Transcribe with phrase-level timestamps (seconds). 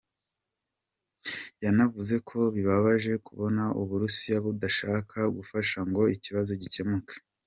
[1.63, 7.13] Yanavuze ko bibabaje kubona Uburusiya budashaka gufasha ngo iki kibazo gikemuke.